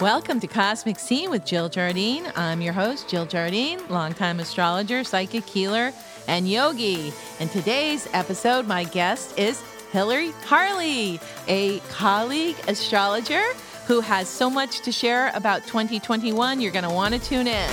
[0.00, 2.30] Welcome to Cosmic Scene with Jill Jardine.
[2.36, 5.92] I'm your host, Jill Jardine, longtime astrologer, psychic healer,
[6.28, 7.12] and yogi.
[7.40, 11.18] In today's episode, my guest is Hillary Harley,
[11.48, 13.42] a colleague astrologer
[13.88, 16.60] who has so much to share about 2021.
[16.60, 17.70] You're going to want to tune in.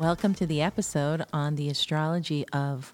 [0.00, 2.92] Welcome to the episode on the astrology of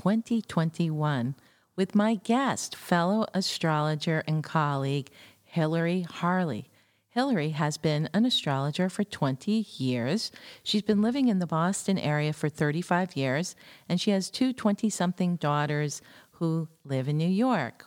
[0.00, 1.34] 2021
[1.76, 5.10] with my guest, fellow astrologer and colleague,
[5.44, 6.70] Hillary Harley.
[7.10, 10.32] Hillary has been an astrologer for 20 years.
[10.62, 13.54] She's been living in the Boston area for 35 years,
[13.90, 16.00] and she has two 20 something daughters
[16.32, 17.86] who live in New York.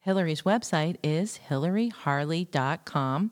[0.00, 3.30] Hillary's website is hillaryharley.com.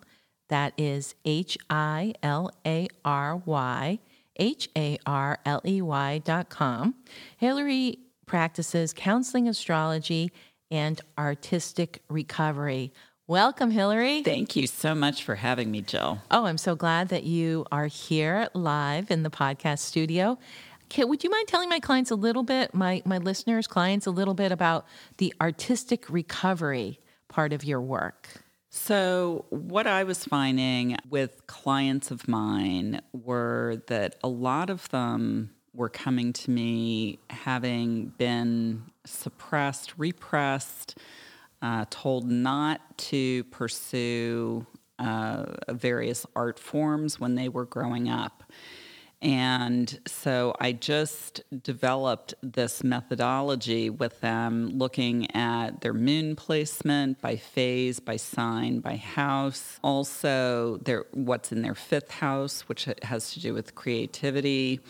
[0.48, 3.98] That is H I L A R Y
[4.36, 6.94] H A R L E Y dot com.
[7.36, 7.98] Hillary
[8.30, 10.30] practices counseling astrology
[10.70, 12.92] and artistic recovery.
[13.26, 14.22] Welcome, Hillary.
[14.22, 16.22] Thank you so much for having me, Jill.
[16.30, 20.38] Oh, I'm so glad that you are here live in the podcast studio.
[20.84, 24.12] Okay, would you mind telling my clients a little bit, my, my listeners, clients, a
[24.12, 24.86] little bit about
[25.16, 28.28] the artistic recovery part of your work?
[28.68, 35.50] So, what I was finding with clients of mine were that a lot of them
[35.74, 40.98] were coming to me having been suppressed, repressed,
[41.62, 44.66] uh, told not to pursue
[44.98, 48.42] uh, various art forms when they were growing up.
[49.22, 57.36] And so I just developed this methodology with them, looking at their moon placement by
[57.36, 59.78] phase, by sign, by house.
[59.84, 64.80] Also, their what's in their fifth house, which has to do with creativity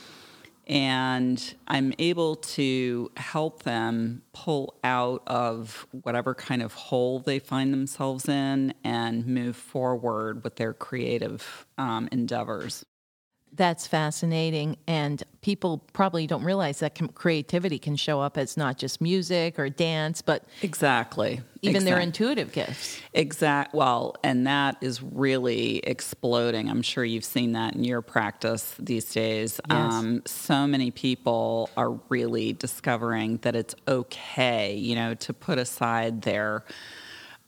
[0.71, 7.73] and I'm able to help them pull out of whatever kind of hole they find
[7.73, 12.85] themselves in and move forward with their creative um, endeavors.
[13.53, 14.77] That's fascinating.
[14.87, 19.69] And people probably don't realize that creativity can show up as not just music or
[19.69, 21.91] dance, but exactly even exactly.
[21.91, 23.01] their intuitive gifts.
[23.13, 23.75] Exact.
[23.75, 26.71] Well, and that is really exploding.
[26.71, 29.61] I'm sure you've seen that in your practice these days.
[29.69, 29.93] Yes.
[29.93, 36.23] Um, so many people are really discovering that it's okay, you know, to put aside
[36.23, 36.65] their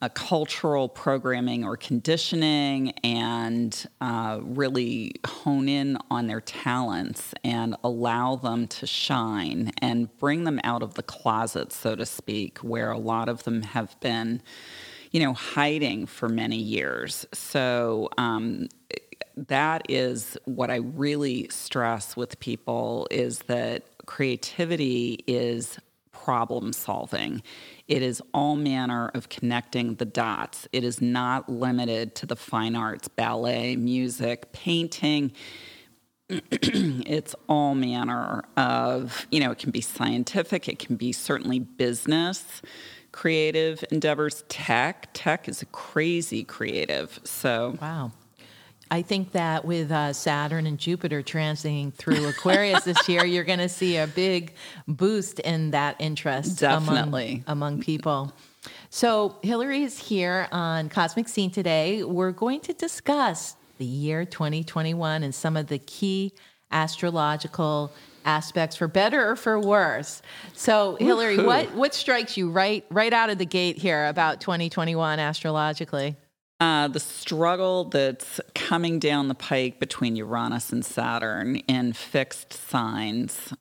[0.02, 8.34] a cultural programming or conditioning and uh, really hone in on their talents and allow
[8.34, 12.98] them to shine and bring them out of the closet, so to speak, where a
[12.98, 14.42] lot of them have been,
[15.12, 17.24] you know, hiding for many years.
[17.32, 18.68] So, um,
[19.36, 25.78] that is what I really stress with people is that creativity is
[26.25, 27.43] problem solving.
[27.88, 30.69] It is all manner of connecting the dots.
[30.72, 35.33] It is not limited to the fine arts, ballet, music, painting.
[36.28, 42.62] it's all manner of, you know, it can be scientific, it can be certainly business,
[43.10, 45.09] creative endeavors, tech.
[45.12, 47.21] Tech is a crazy creative.
[47.25, 48.12] So, wow.
[48.92, 53.58] I think that with uh, Saturn and Jupiter transiting through Aquarius this year, you're going
[53.58, 54.53] to see a big
[54.86, 57.42] boost in that interest Definitely.
[57.47, 58.34] Among, among people.
[58.91, 62.04] So, Hillary is here on Cosmic Scene today.
[62.04, 66.34] We're going to discuss the year 2021 and some of the key
[66.70, 67.94] astrological
[68.26, 70.20] aspects for better or for worse.
[70.53, 75.19] So, Hillary, what what strikes you right right out of the gate here about 2021
[75.19, 76.14] astrologically?
[76.62, 83.52] Uh, the struggle that's coming down the pike between Uranus and Saturn in fixed signs.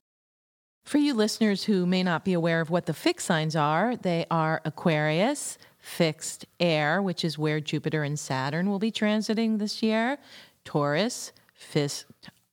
[0.85, 4.27] For you listeners who may not be aware of what the fixed signs are, they
[4.29, 10.19] are Aquarius, fixed air, which is where Jupiter and Saturn will be transiting this year,
[10.63, 12.05] Taurus, fixed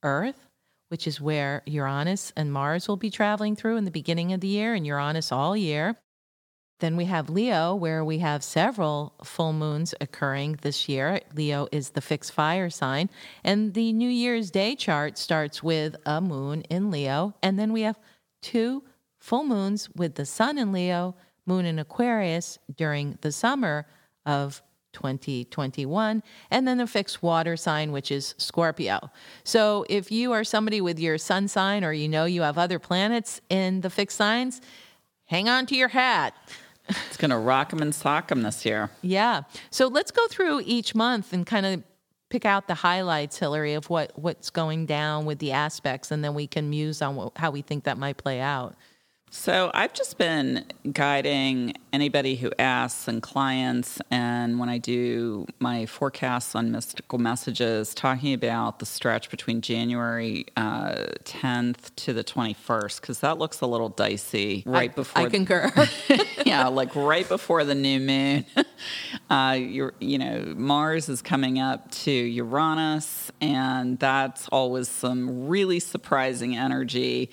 [0.03, 0.47] earth,
[0.88, 4.48] which is where Uranus and Mars will be traveling through in the beginning of the
[4.48, 5.98] year, and Uranus all year.
[6.80, 11.21] Then we have Leo, where we have several full moons occurring this year.
[11.34, 13.10] Leo is the fixed fire sign.
[13.42, 17.34] And the New Year's Day chart starts with a moon in Leo.
[17.42, 17.98] And then we have
[18.42, 18.84] two
[19.19, 21.16] full moons with the sun in Leo,
[21.47, 23.86] moon in Aquarius during the summer
[24.25, 29.10] of 2021, and then the fixed water sign, which is Scorpio.
[29.45, 32.78] So if you are somebody with your sun sign or you know you have other
[32.78, 34.60] planets in the fixed signs,
[35.27, 36.34] hang on to your hat.
[36.89, 38.91] It's going to rock them and sock them this year.
[39.03, 39.43] Yeah.
[39.71, 41.83] So let's go through each month and kind of
[42.31, 46.35] pick out the highlights, Hillary, of what, what's going down with the aspects, and then
[46.35, 48.77] we can muse on what, how we think that might play out.
[49.30, 55.86] So I've just been guiding anybody who asks and clients, and when I do my
[55.86, 63.01] forecasts on mystical messages, talking about the stretch between January uh, 10th to the 21st,
[63.01, 65.22] because that looks a little dicey right I, before.
[65.22, 65.71] I concur.
[66.47, 68.45] yeah, like right before the new moon.
[69.30, 75.80] Uh, you you know, Mars is coming up to Uranus, and that's always some really
[75.80, 77.30] surprising energy.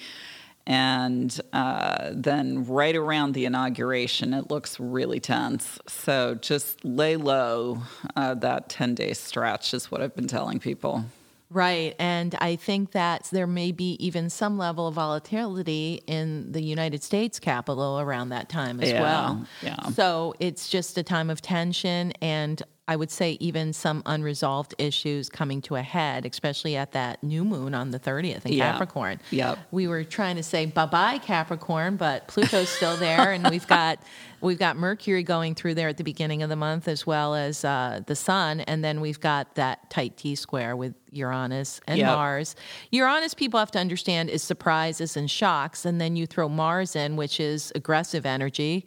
[0.67, 5.79] And uh, then right around the inauguration, it looks really tense.
[5.87, 7.83] So just lay low.
[8.15, 11.05] Uh, that 10 day stretch is what I've been telling people.
[11.51, 11.93] Right.
[11.99, 17.03] And I think that there may be even some level of volatility in the United
[17.03, 19.45] States Capitol around that time as Yeah, well.
[19.61, 19.89] yeah.
[19.89, 25.27] So it's just a time of tension and I would say even some unresolved issues
[25.27, 28.71] coming to a head, especially at that new moon on the 30th in Yeah.
[28.73, 29.19] Capricorn.
[29.31, 29.57] Yep.
[29.71, 33.99] We were trying to say bye-bye Capricorn, but Pluto's still there and we've got
[34.41, 37.65] we've got Mercury going through there at the beginning of the month as well as
[37.65, 42.07] uh, the sun and then we've got that tight T-square with Uranus and Yep.
[42.07, 42.55] Mars.
[42.91, 47.15] Uranus people have to understand is surprises and shocks and then you throw Mars in
[47.15, 48.85] which is aggressive energy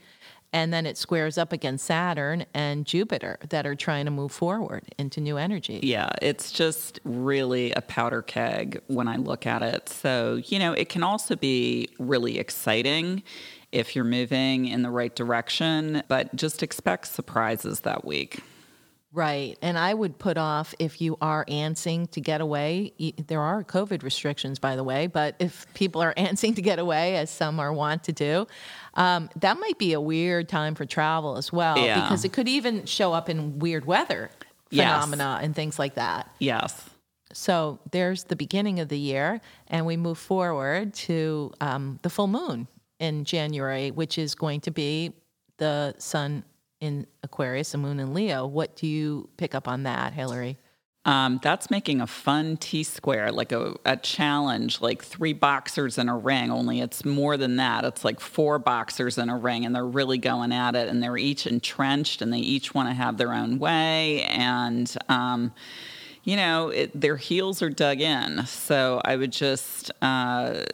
[0.52, 4.84] and then it squares up against Saturn and Jupiter that are trying to move forward
[4.98, 5.80] into new energy.
[5.82, 9.88] Yeah, it's just really a powder keg when I look at it.
[9.88, 13.22] So, you know, it can also be really exciting
[13.72, 18.40] if you're moving in the right direction, but just expect surprises that week.
[19.12, 19.56] Right.
[19.62, 22.92] And I would put off if you are antsing to get away.
[23.26, 27.16] There are COVID restrictions, by the way, but if people are antsing to get away,
[27.16, 28.46] as some are want to do,
[28.94, 32.02] um, that might be a weird time for travel as well, Yeah.
[32.02, 34.30] because it could even show up in weird weather
[34.70, 34.92] Yes.
[34.92, 36.30] phenomena and things like that.
[36.38, 36.90] Yes.
[37.32, 42.26] So there's the beginning of the year, and we move forward to um, the full
[42.26, 42.68] moon
[42.98, 45.12] in January, which is going to be
[45.56, 46.44] the sun
[46.80, 48.46] in Aquarius, the moon in Leo.
[48.46, 50.58] What do you pick up on that, Hillary?
[51.04, 56.08] Um, that's making a fun T square, like a, a challenge, like three boxers in
[56.08, 57.84] a ring, only it's more than that.
[57.84, 61.16] It's like four boxers in a ring, and they're really going at it, and they're
[61.16, 64.22] each entrenched, and they each want to have their own way.
[64.24, 65.54] And, um,
[66.24, 68.44] you know, it, their heels are dug in.
[68.44, 70.64] So I would just uh,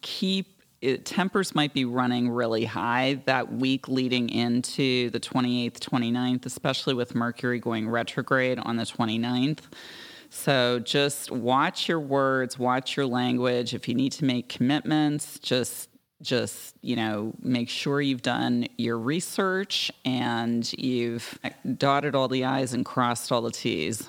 [0.00, 6.44] keep it, tempers might be running really high that week leading into the 28th, 29th,
[6.44, 9.60] especially with Mercury going retrograde on the 29th.
[10.28, 13.74] So just watch your words, watch your language.
[13.74, 15.88] If you need to make commitments, just
[16.20, 21.36] just you know make sure you've done your research and you've
[21.76, 24.08] dotted all the i's and crossed all the t's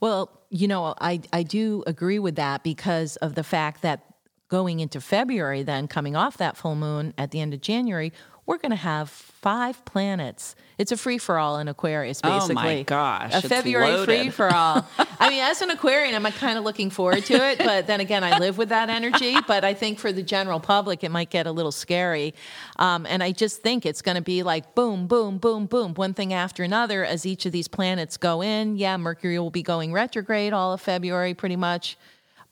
[0.00, 4.09] Well, you know, I, I do agree with that because of the fact that
[4.50, 8.12] going into February, then coming off that full moon at the end of January,
[8.50, 10.56] we're going to have five planets.
[10.76, 12.56] It's a free for all in Aquarius, basically.
[12.56, 14.84] Oh my gosh, a February free for all.
[15.20, 18.24] I mean, as an Aquarian, I'm kind of looking forward to it, but then again,
[18.24, 19.36] I live with that energy.
[19.46, 22.34] But I think for the general public, it might get a little scary.
[22.76, 26.12] Um, and I just think it's going to be like boom, boom, boom, boom, one
[26.12, 28.76] thing after another as each of these planets go in.
[28.76, 31.96] Yeah, Mercury will be going retrograde all of February, pretty much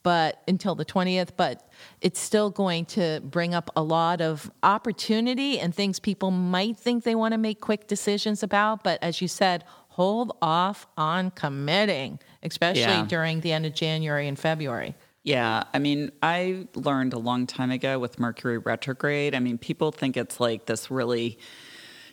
[0.03, 1.69] but until the 20th but
[2.01, 7.05] it's still going to bring up a lot of opportunity and things people might think
[7.05, 12.19] they want to make quick decisions about but as you said hold off on committing
[12.43, 13.05] especially Yeah.
[13.07, 17.71] during the end of January and February Yeah, I mean, I learned a long time
[17.71, 19.35] ago with Mercury retrograde.
[19.35, 21.39] I mean, people think it's like this really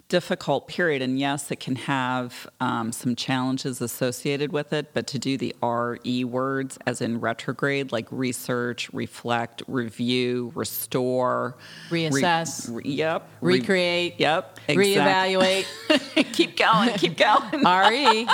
[0.07, 4.93] difficult period, and yes, it can have um, some challenges associated with it.
[4.93, 11.55] But to do the RE words, as in retrograde, like research, reflect, review, restore,
[11.89, 12.73] Reassess.
[12.73, 17.51] re- yep, re- recreate yep, exact- reevaluate keep going, keep going.
[17.53, 18.27] re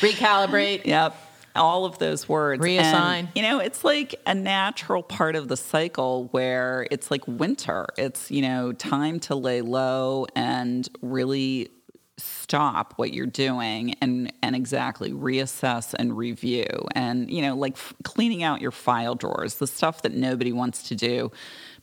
[0.00, 1.16] recalibrate Yep.
[1.58, 2.62] All of those words.
[2.62, 2.82] Reassign.
[2.82, 7.86] And, you know, it's like a natural part of the cycle where it's like winter.
[7.96, 11.70] It's, you know, time to lay low and really
[12.18, 17.94] stop what you're doing and and exactly reassess and review and you know like f-
[18.02, 21.30] cleaning out your file drawers the stuff that nobody wants to do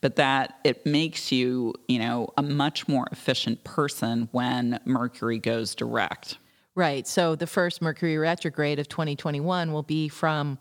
[0.01, 5.73] but that it makes you you know a much more efficient person when mercury goes
[5.73, 6.37] direct
[6.75, 7.07] Right.
[7.07, 10.59] So the first Mercury retrograde of 2021 will be from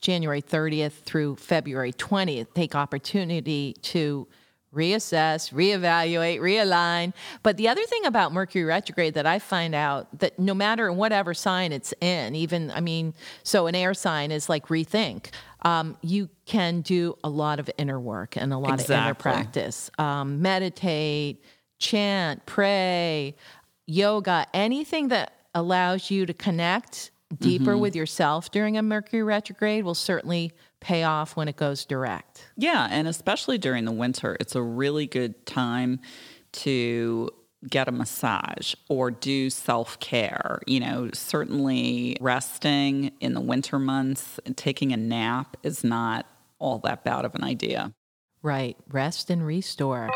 [0.00, 2.52] January 30th through February 20th.
[2.52, 4.28] Take opportunity to
[4.74, 7.14] reassess, reevaluate, realign.
[7.42, 11.32] But the other thing about Mercury retrograde that I find out that no matter whatever
[11.32, 15.28] sign it's in, even I mean, so an air sign is like rethink.
[15.62, 19.90] Um, you can do a lot of inner work and a lot of inner practice.
[19.96, 21.42] Um, meditate,
[21.78, 23.36] chant, pray,
[23.86, 27.80] yoga, anything that allows you to connect deeper Mm-hmm.
[27.80, 32.46] with yourself during a Mercury retrograde will certainly pay off when it goes direct.
[32.56, 36.00] Yeah, and especially during the winter, it's a really good time
[36.52, 37.30] to
[37.68, 40.60] get a massage or do self care.
[40.66, 46.26] You know, certainly resting in the winter months, and taking a nap is not
[46.58, 47.92] all that bad of an idea.
[48.42, 48.76] Right.
[48.90, 50.10] Rest and restore.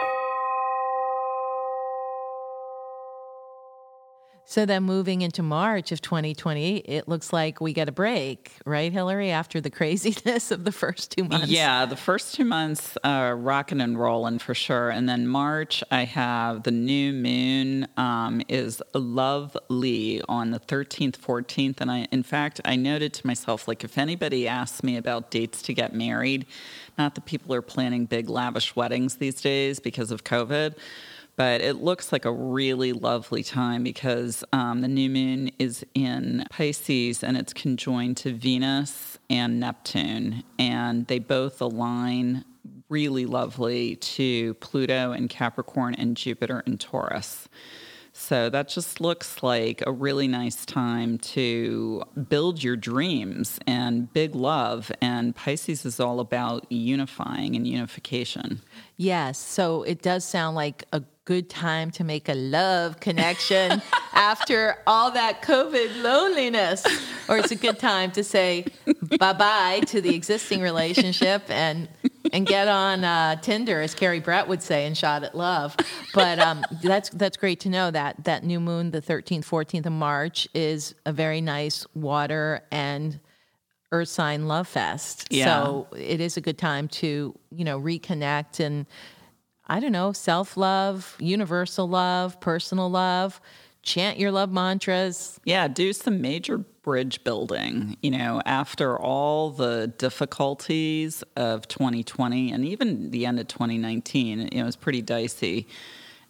[4.50, 8.90] So then moving into March of 2020, it looks like we get a break, right,
[8.90, 11.48] Hillary, after the craziness of the first two months?
[11.48, 16.04] Yeah, the first two months uh, rocking and rolling for sure, and then March I
[16.04, 22.58] have the new moon um, is lovely on the thirteenth, fourteenth, and I in fact
[22.64, 26.46] I noted to myself like if anybody asks me about dates to get married,
[26.96, 30.74] not that people are planning big lavish weddings these days because of COVID.
[31.38, 36.44] But it looks like a really lovely time because um, the new moon is in
[36.50, 42.44] Pisces and it's conjoined to Venus and Neptune, and they both align
[42.88, 47.48] really lovely to Pluto and Capricorn and Jupiter and Taurus.
[48.12, 54.34] So that just looks like a really nice time to build your dreams and big
[54.34, 54.90] love.
[55.00, 58.60] And Pisces is all about unifying and unification.
[58.96, 59.38] Yes.
[59.38, 63.82] So it does sound like a good time to make a love connection
[64.14, 66.86] after all that COVID loneliness.
[67.28, 68.64] Or it's a good time to say
[69.18, 71.86] bye bye to the existing relationship and
[72.32, 75.76] and get on uh, Tinder, as Carrie Brett would say, and shot at love.
[76.14, 79.92] But um, that's that's great to know that that new moon, the 13th, 14th of
[79.92, 83.20] March, is a very nice water and
[83.92, 85.26] earth sign love fest.
[85.28, 85.44] Yeah.
[85.44, 88.86] So it is a good time to, you know, reconnect and
[89.68, 93.40] I don't know, self love, universal love, personal love,
[93.82, 95.38] chant your love mantras.
[95.44, 97.96] Yeah, do some major bridge building.
[98.02, 104.44] You know, after all the difficulties of 2020 and even the end of 2019, you
[104.44, 105.68] know, it was pretty dicey.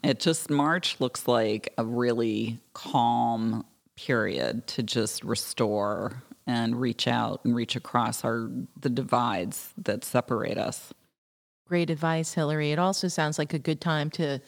[0.02, 3.64] It just, March looks like a really calm
[3.96, 10.56] period to just restore and reach out and reach across our the divides that separate
[10.56, 10.92] us.
[11.68, 12.72] Great advice, Hillary.
[12.72, 14.40] It also sounds like a good time to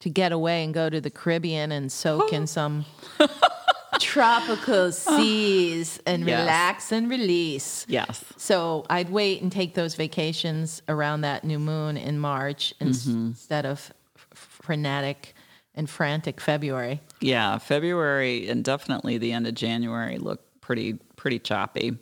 [0.00, 2.84] to get away and go to the Caribbean and soak in some
[4.00, 6.40] tropical seas and Yes.
[6.40, 7.86] relax and release.
[7.88, 8.24] Yes.
[8.36, 13.28] So I'd wait and take those vacations around that new moon in March ins- mm-hmm.
[13.28, 13.92] instead of
[14.34, 15.34] frenetic
[15.74, 17.00] and frantic February.
[17.20, 21.96] Yeah, February and definitely the end of January look pretty pretty choppy.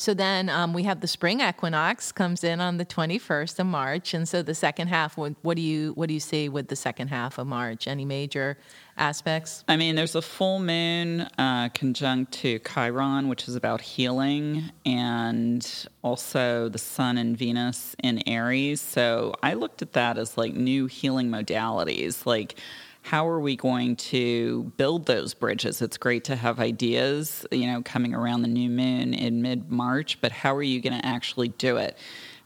[0.00, 4.14] So then um, we have the spring equinox comes in on the 21st of March,
[4.14, 5.16] and so the second half.
[5.16, 7.88] What, what do you what do you see with the second half of March?
[7.88, 8.58] Any major
[8.96, 9.64] aspects?
[9.66, 15.88] I mean, there's a full moon uh, conjunct to Chiron, which is about healing, and
[16.02, 18.80] also the Sun and Venus in Aries.
[18.80, 22.24] So I looked at that as like new healing modalities.
[22.24, 22.54] Like,
[23.02, 25.80] how are we going to build those bridges?
[25.80, 30.20] It's great to have ideas, you know, coming around the new moon in mid March,
[30.20, 31.96] but how are you going to actually do it?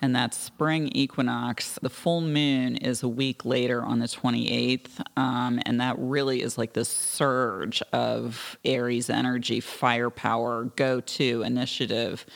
[0.02, 5.00] and that spring equinox, the full moon is a week later on the 28th.
[5.16, 12.26] Um, and that really is like this surge of Aries energy, firepower, go to initiative,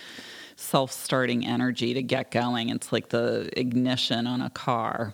[0.54, 2.68] self starting energy to get going.
[2.68, 5.12] It's like the ignition on a car.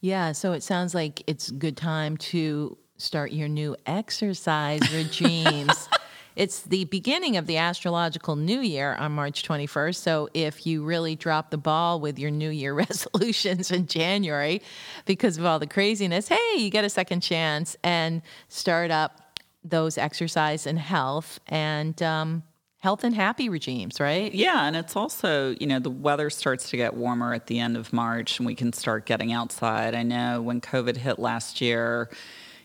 [0.00, 5.88] Yeah, so it sounds like it's a good time to start your new exercise regimes.
[6.36, 9.96] it's the beginning of the astrological new year on March 21st.
[9.96, 14.62] So if you really drop the ball with your new year resolutions in January
[15.04, 19.98] because of all the craziness, hey, you get a second chance and start up those
[19.98, 22.42] exercise and health and um,
[22.80, 24.34] health and happy regimes, right?
[24.34, 27.76] Yeah, and it's also, you know, the weather starts to get warmer at the end
[27.76, 29.94] of March and we can start getting outside.
[29.94, 32.08] I know when COVID hit last year,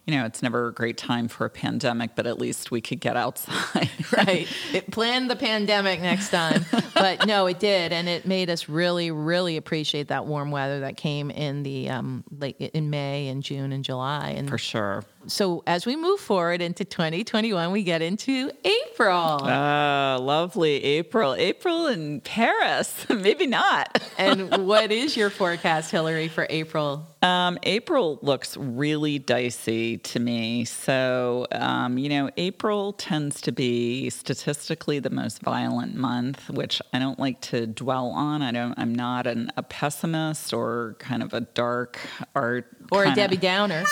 [0.05, 3.01] you know, it's never a great time for a pandemic, but at least we could
[3.01, 3.89] get outside.
[4.17, 4.47] right.
[4.73, 6.65] It planned the pandemic next time,
[7.05, 10.97] but no, it did, and it made us really, really appreciate that warm weather that
[10.97, 14.29] came in the um, late in May and June and July.
[14.29, 15.03] And For sure.
[15.27, 20.83] so, as we move forward into 2021, we get into April, Ah, lovely.
[20.83, 21.35] April.
[21.35, 23.05] April in Paris.
[23.09, 24.01] Maybe not.
[24.17, 27.05] and what is your forecast, Hillary, for April?
[27.21, 30.63] Um, April looks really dicey to me.
[30.65, 36.99] So, um, you know, April tends to be statistically the most violent month, which I
[36.99, 38.41] don't like to dwell on.
[38.41, 38.73] I don't.
[38.77, 41.99] I'm not an, a pessimist or kind of a dark
[42.33, 43.83] art or a Debbie Downer.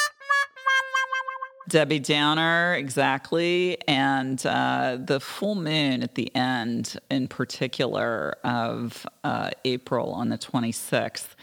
[1.67, 3.77] Debbie Downer, exactly.
[3.87, 10.37] And uh, the full moon at the end, in particular, of uh, April on the
[10.37, 11.35] 26th,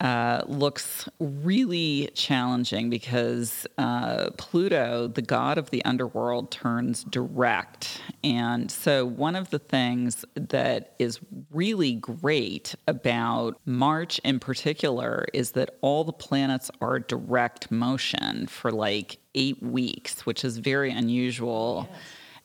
[0.00, 8.00] uh, looks really challenging because uh, Pluto, the god of the underworld, turns direct.
[8.22, 11.18] And so, one of the things that is
[11.50, 18.70] really great about March in particular is that all the planets are direct motion for
[18.70, 21.88] like eight weeks, which is very unusual.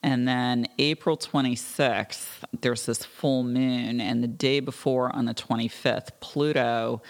[0.01, 2.27] And then April 26th,
[2.59, 4.01] there's this full moon.
[4.01, 7.01] And the day before, on the 25th, Pluto,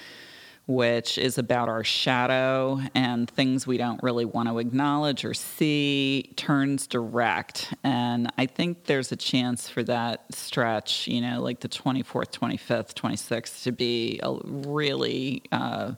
[0.65, 6.31] which is about our shadow and things we don't really want to acknowledge or see,
[6.37, 7.73] turns direct.
[7.83, 12.93] And I think there's a chance for that stretch, you know, like the 24th, 25th,
[12.93, 15.43] 26th, to be a really.
[15.51, 15.93] Uh,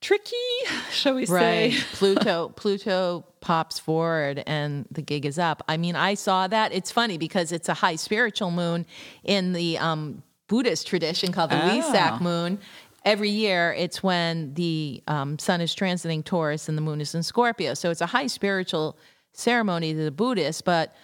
[0.00, 0.36] tricky,
[0.90, 1.72] shall we Right.
[1.72, 1.78] say?
[1.94, 5.62] Pluto Pluto pops forward and the gig is up.
[5.68, 6.72] I mean, I saw that.
[6.72, 8.84] It's funny because it's a high spiritual moon
[9.22, 11.68] in the um, Buddhist tradition called the Oh.
[11.80, 12.58] Wesak moon.
[13.04, 17.22] Every year, it's when the um, sun is transiting Taurus and the moon is in
[17.22, 17.74] Scorpio.
[17.74, 18.96] So it's a high spiritual
[19.32, 20.94] ceremony to the Buddhists, but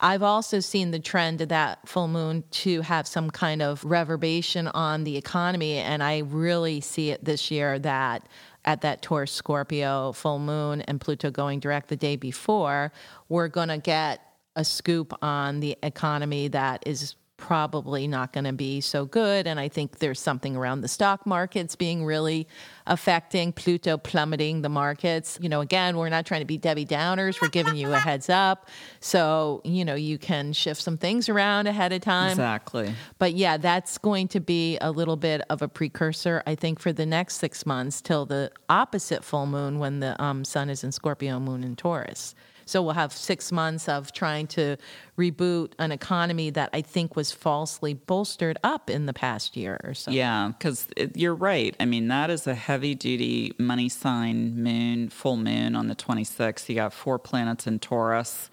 [0.00, 4.66] I've also seen the trend of that full moon to have some kind of reverberation
[4.68, 5.74] on the economy.
[5.78, 8.28] And I really see it this year that
[8.64, 12.92] at that Taurus Scorpio full moon and Pluto going direct the day before,
[13.28, 14.20] we're going to get
[14.56, 19.46] a scoop on the economy that is probably not going to be so good.
[19.46, 22.46] And I think there's something around the stock markets being really
[22.86, 25.38] affecting Pluto plummeting the markets.
[25.40, 27.40] You know, again, we're not trying to be Debbie Downers.
[27.40, 28.68] We're giving you a heads up.
[29.00, 32.30] So, you know, you can shift some things around ahead of time.
[32.30, 32.94] Exactly.
[33.18, 36.92] But yeah, that's going to be a little bit of a precursor, I think, for
[36.92, 40.92] the next six months till the opposite full moon when the um, sun is in
[40.92, 42.34] Scorpio, moon in Taurus.
[42.66, 44.76] So we'll have six months of trying to
[45.18, 49.94] reboot an economy that I think was falsely bolstered up in the past year or
[49.94, 50.10] so.
[50.10, 51.74] Yeah, because you're right.
[51.78, 56.68] I mean, that is a heavy duty money sign moon, full moon on the 26th.
[56.68, 58.50] You got four planets in Taurus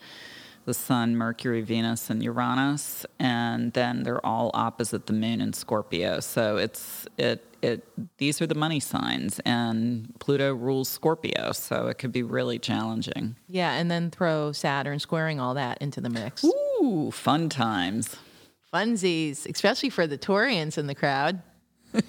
[0.65, 6.19] the Sun, Mercury, Venus, and Uranus, and then they're all opposite the moon in Scorpio.
[6.19, 11.97] So it's it it these are the money signs, and Pluto rules Scorpio, so it
[11.97, 13.35] could be really challenging.
[13.47, 16.43] Yeah, and then throw Saturn squaring all that into the mix.
[16.43, 18.15] Ooh, fun times.
[18.73, 21.41] Funsies, especially for the Taurians in the crowd.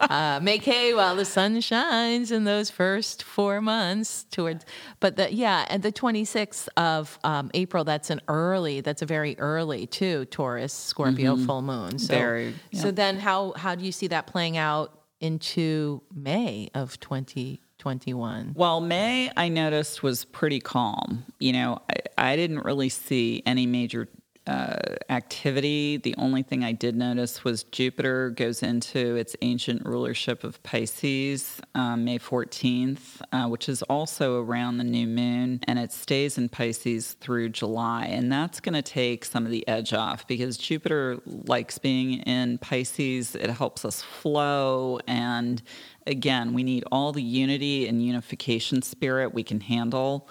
[0.00, 4.64] uh, make hay while the sun shines in those first four months towards,
[5.00, 9.38] but the, yeah, and the 26th of um, April, that's an early, that's a very
[9.38, 11.98] early too, Taurus, Scorpio full moon.
[11.98, 16.98] So, Very, so then how, how do you see that playing out into May of
[17.00, 18.52] 2021?
[18.54, 21.24] Well, May I noticed was pretty calm.
[21.38, 24.08] You know, I, I didn't really see any major
[24.46, 24.76] uh,
[25.10, 25.96] activity.
[25.96, 31.60] The only thing I did notice was Jupiter goes into its ancient rulership of Pisces
[31.74, 36.48] um, May 14th, uh, which is also around the new moon, and it stays in
[36.48, 38.06] Pisces through July.
[38.06, 42.58] And that's going to take some of the edge off because Jupiter likes being in
[42.58, 43.34] Pisces.
[43.34, 45.62] It helps us flow and
[46.06, 50.28] again, we need all the unity and unification spirit we can handle.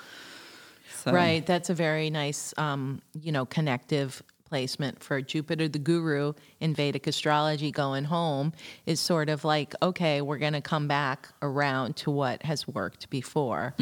[1.05, 1.45] So, Right.
[1.45, 7.07] That's a very nice, um, you know, connective placement for Jupiter, the guru in Vedic
[7.07, 8.53] astrology going home
[8.85, 13.09] is sort of like, okay, we're going to come back around to what has worked
[13.09, 13.73] before.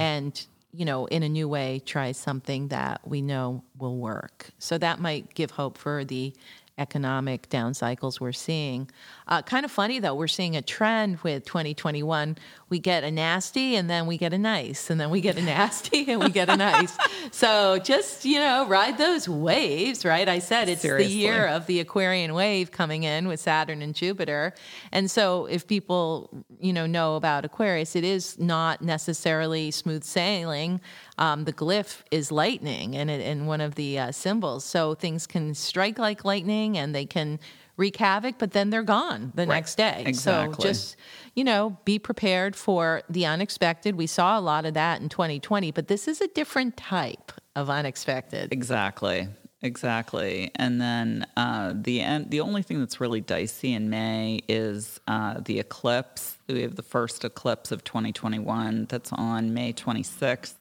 [0.00, 4.50] And, you know, in a new way, try something that we know will work.
[4.58, 6.32] So that might give hope for the
[6.76, 8.90] economic down cycles we're seeing.
[9.28, 12.36] Uh, kind of funny though, we're seeing a trend with 2021.
[12.68, 15.42] We get a nasty and then we get a nice, and then we get a
[15.42, 16.96] nasty and we get a nice.
[17.30, 20.28] So just, you know, ride those waves, right?
[20.28, 21.12] I said it's Seriously.
[21.12, 24.54] the year of the Aquarian wave coming in with Saturn and Jupiter.
[24.92, 30.80] And so if people, you know, know about Aquarius, it is not necessarily smooth sailing.
[31.18, 34.64] Um, the glyph is lightning and, it, and one of the uh, symbols.
[34.64, 37.38] So things can strike like lightning and they can
[37.76, 40.02] wreak havoc, but then they're gone the next day.
[40.06, 40.54] Exactly.
[40.54, 40.96] So just,
[41.34, 43.96] you know, be prepared for the unexpected.
[43.96, 47.70] We saw a lot of that in 2020, but this is a different type of
[47.70, 48.52] unexpected.
[48.52, 49.28] Exactly.
[49.64, 50.50] Exactly.
[50.56, 55.40] And then uh, the end, the only thing that's really dicey in May is uh,
[55.40, 56.36] the eclipse.
[56.46, 60.56] We have the first eclipse of 2021 that's on May 26th,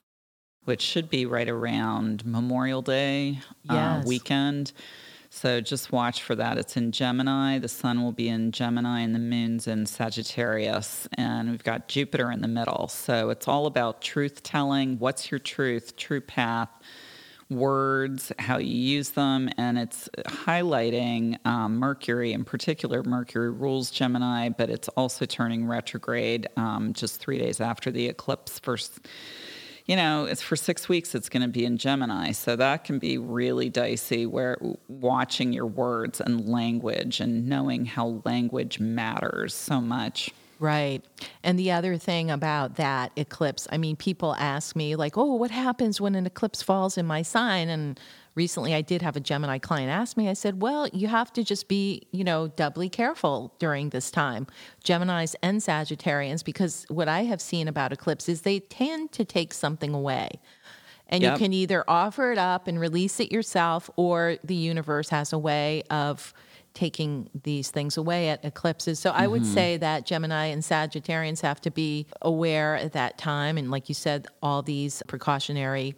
[0.66, 4.72] which should be right around Memorial Day uh, weekend.
[5.30, 6.60] So just watch for that.
[6.60, 7.58] It's in Gemini.
[7.58, 11.08] The sun will be in Gemini and the moon's in Sagittarius.
[11.14, 12.88] And we've got Jupiter in the middle.
[12.88, 15.00] So it's all about truth telling.
[15.00, 16.70] What's your truth, true path,
[17.50, 19.50] words, how you use them.
[19.58, 23.02] And it's highlighting um, Mercury in particular.
[23.04, 28.60] Mercury rules Gemini, but it's also turning retrograde um, just three days after the eclipse
[28.60, 29.00] first
[29.86, 32.32] you know, it's for six weeks, it's going to be in Gemini.
[32.32, 38.22] So that can be really dicey where watching your words and language and knowing how
[38.24, 40.32] language matters so much.
[40.60, 41.04] Right.
[41.44, 45.52] And the other thing about that eclipse, I mean, people ask me, like, oh, what
[45.52, 47.68] happens when an eclipse falls in my sign?
[47.68, 48.00] And
[48.36, 51.44] recently I did have a Gemini client ask me, I said, well, you have to
[51.44, 54.48] just be, you know, doubly careful during this time,
[54.84, 59.94] Geminis and Sagittarians, because what I have seen about eclipses, they tend to take something
[59.94, 60.40] away.
[61.08, 61.34] And yep.
[61.34, 65.38] you can either offer it up and release it yourself, or the universe has a
[65.38, 66.34] way of
[66.74, 69.00] taking these things away at eclipses.
[69.00, 69.54] So I would mm-hmm.
[69.54, 73.60] say that Gemini and Sagittarians have to be aware at that time.
[73.60, 75.96] And like you said, all these precautionary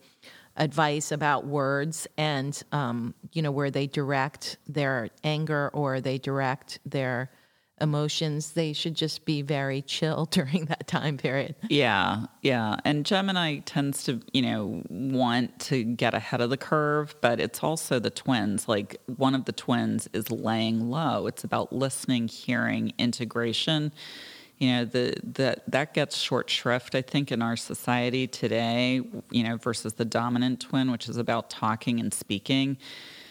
[0.58, 6.80] advice about words and um, you know where they direct their anger or they direct
[6.86, 7.30] their
[7.82, 11.56] emotions they should just be very chill during that time period.
[11.70, 12.78] Yeah yeah.
[12.86, 17.62] And gemini tends to you know want to get ahead of the curve but it's
[17.62, 18.70] also the twins.
[18.70, 21.28] Like one of the twins is laying low.
[21.28, 23.92] It's about listening hearing integration
[24.58, 29.44] you know the, the that gets short shrift i think in our society today you
[29.44, 32.78] know versus the dominant twin which is about talking and speaking.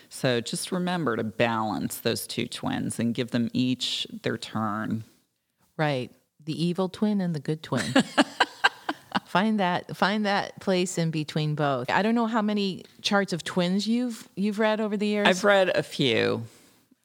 [0.09, 5.05] So just remember to balance those two twins and give them each their turn.
[5.77, 6.11] Right.
[6.45, 7.95] The evil twin and the good twin.
[9.27, 11.91] Find that find that place in between both.
[11.91, 15.27] I don't know how many charts of twins you've you've read over the years.
[15.27, 16.45] I've read a few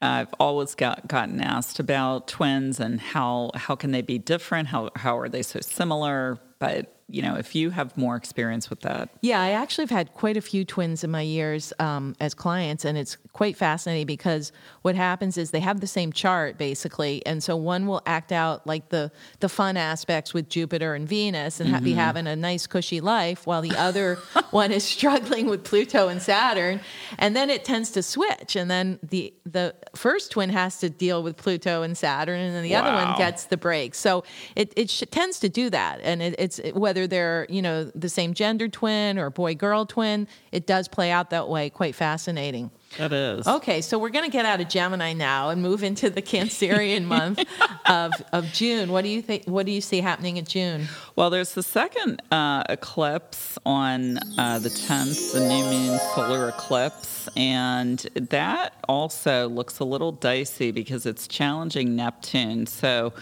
[0.01, 4.69] I've always got, gotten asked about twins and how how can they be different?
[4.69, 6.39] How how are they so similar?
[6.59, 9.09] But you know, if you have more experience with that.
[9.21, 12.85] Yeah, I actually have had quite a few twins in my years um, as clients,
[12.85, 14.51] and it's quite fascinating because
[14.83, 18.65] what happens is they have the same chart basically, and so one will act out
[18.67, 21.83] like the the fun aspects with Jupiter and Venus and mm-hmm.
[21.83, 24.15] be having a nice cushy life, while the other
[24.51, 26.79] one is struggling with Pluto and Saturn,
[27.17, 31.23] and then it tends to switch, and then the the first twin has to deal
[31.23, 32.81] with Pluto and Saturn, and then the wow.
[32.81, 33.95] other one gets the break.
[33.95, 34.23] So
[34.55, 37.85] it it sh- tends to do that, and it, it's whether whether they're, you know,
[37.95, 41.69] the same gender twin or boy girl twin, it does play out that way.
[41.69, 42.71] Quite fascinating.
[42.97, 43.47] That is.
[43.47, 47.05] Okay, so we're going to get out of Gemini now and move into the Cancerian
[47.05, 47.43] month
[47.85, 48.91] of, of June.
[48.91, 49.45] What do you think?
[49.45, 50.87] What do you see happening in June?
[51.15, 57.29] Well, there's the second uh, eclipse on uh, the 10th, the new moon solar eclipse,
[57.37, 62.65] and that also looks a little dicey because it's challenging Neptune.
[62.65, 63.13] So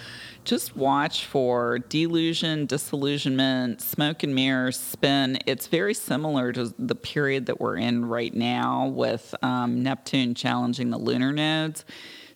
[0.48, 5.38] just watch for delusion, disillusionment, smoke and mirrors, spin.
[5.46, 10.90] It's very similar to the period that we're in right now with um, Neptune challenging
[10.90, 11.84] the lunar nodes.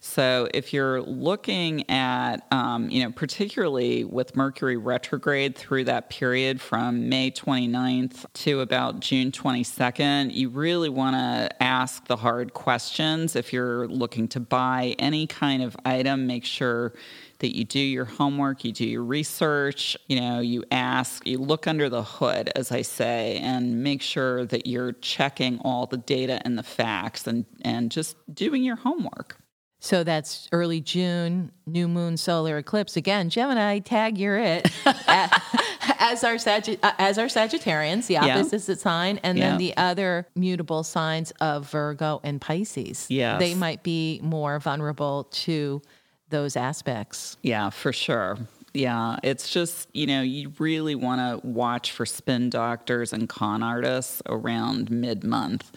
[0.04, 6.60] So if you're looking at, um, you know, particularly with Mercury retrograde through that period
[6.60, 13.36] from May 29th to about June 22nd, you really want to ask the hard questions.
[13.36, 16.94] If you're looking to buy any kind of item, make sure
[17.38, 21.68] that you do your homework, you do your research, you know, you ask, you look
[21.68, 26.42] under the hood, as I say, and make sure that you're checking all the data
[26.44, 29.41] and the facts and, and just doing your homework.
[29.84, 32.96] So that's early June, new moon solar eclipse.
[32.96, 34.70] Again, Gemini, tag you're it.
[34.86, 38.76] as our Saggi- uh, as our Sagittarians, the opposite yeah.
[38.76, 39.50] sign, and yeah.
[39.50, 43.08] then the other mutable signs of Virgo and Pisces.
[43.10, 45.82] Yeah, they might be more vulnerable to
[46.30, 47.38] those aspects.
[47.42, 48.38] Yeah, for sure.
[48.76, 53.64] Yeah, it's just, you know, you really want to watch for spin doctors and con
[53.64, 55.72] artists around mid month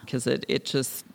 [0.00, 1.06] because it, it just,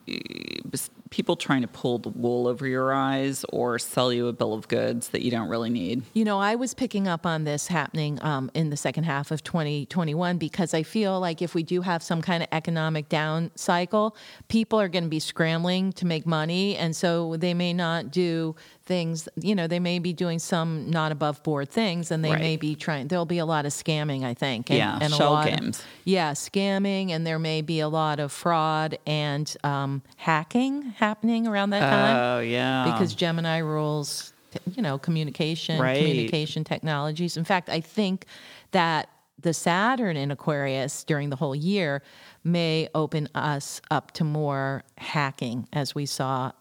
[1.09, 4.67] people trying to pull the wool over your eyes or sell you a bill of
[4.67, 6.03] goods that you don't really need.
[6.13, 9.43] You know, I was picking up on this happening um, in the second half of
[9.43, 14.15] 2021 because I feel like if we do have some kind of economic down cycle,
[14.47, 16.75] people are going to be scrambling to make money.
[16.75, 18.55] And so they may not do
[18.89, 22.39] things, you know, they may be doing some not above board things and they right.
[22.41, 24.71] may be trying, there'll be a lot of scamming, I think.
[24.71, 25.77] And, yeah, and shell games.
[25.77, 31.47] Of, yeah, scamming, and there may be a lot of fraud and um, hacking happening
[31.47, 32.17] around that time.
[32.17, 32.91] Oh, yeah.
[32.91, 34.33] Because Gemini rules,
[34.73, 35.99] you know, communication, right.
[35.99, 37.37] communication technologies.
[37.37, 38.25] In fact, I think
[38.71, 39.07] that
[39.39, 42.01] the Saturn in Aquarius during the whole year
[42.43, 46.51] may open us up to more hacking, as we saw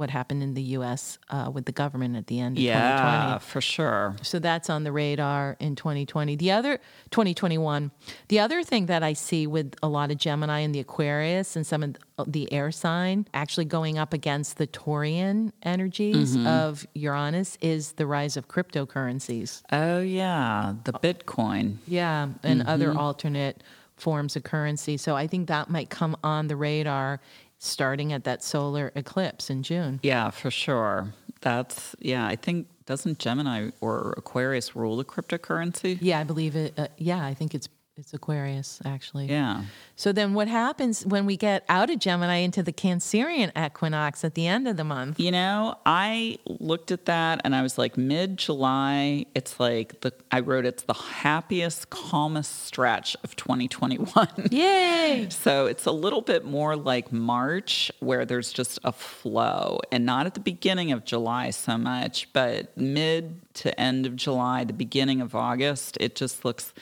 [0.00, 1.18] what happened in the U.S.
[1.28, 2.96] Uh, with the government at the end of Yeah,
[3.38, 3.40] 2020.
[3.44, 4.16] for sure.
[4.22, 6.36] So that's on the radar in 2020.
[6.36, 6.78] The other
[7.10, 7.90] 2021.
[8.28, 11.66] The other thing that I see with a lot of Gemini and the Aquarius and
[11.66, 11.96] some of
[12.32, 18.36] the air sign actually going up against the Taurian energies of Uranus is the rise
[18.36, 19.62] of cryptocurrencies.
[19.70, 21.76] Oh, yeah, the Bitcoin.
[21.86, 23.62] Yeah, and other alternate
[23.96, 24.96] forms of currency.
[24.96, 27.20] So I think that might come on the radar
[27.60, 30.00] starting at that solar eclipse in June.
[30.02, 31.12] Yeah, for sure.
[31.42, 35.98] That's, yeah, I think, doesn't Gemini or Aquarius rule the cryptocurrency?
[36.00, 36.74] Yeah, I believe it.
[36.76, 37.68] Uh, yeah, I think it's
[38.00, 39.26] it's Aquarius actually.
[39.26, 39.64] Yeah.
[39.94, 44.34] So then what happens when we get out of Gemini into the Cancerian equinox at
[44.34, 45.20] the end of the month?
[45.20, 50.14] You know, I looked at that and I was like, mid July, it's like the,
[50.32, 54.28] I wrote it's the happiest, calmest stretch of 2021.
[54.50, 55.28] Yay!
[55.30, 60.24] So it's a little bit more like March, where there's just a flow, and not
[60.24, 65.20] at the beginning of July so much, but mid to end of July, the beginning
[65.20, 66.72] of August, it just looks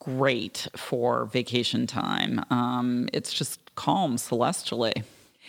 [0.00, 2.44] great for vacation time.
[2.50, 4.92] Um, it's just calm celestially.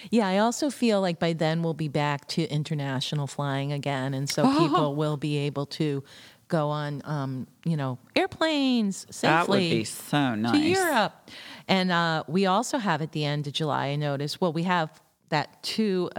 [0.10, 4.30] Yeah, I also feel like by then we'll be back to international flying again, and
[4.30, 6.04] so people will be able to
[6.48, 9.30] go on, um, you know, airplanes safely.
[9.30, 10.52] That would be so nice.
[10.54, 11.30] to Europe.
[11.68, 15.02] And uh, we also have at the end of July, I noticed, well, we have
[15.30, 16.10] that two